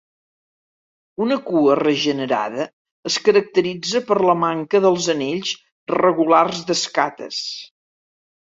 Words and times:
Una 1.25 1.35
cua 1.49 1.75
regenerada 1.79 2.65
es 3.11 3.17
caracteritza 3.27 4.03
per 4.09 4.19
la 4.31 4.37
manca 4.45 4.81
dels 4.87 5.11
anells 5.17 5.55
regulars 5.99 6.65
d'escates. 6.71 7.47